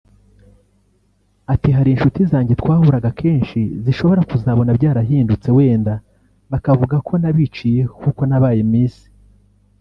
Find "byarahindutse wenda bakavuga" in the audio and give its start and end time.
4.77-6.95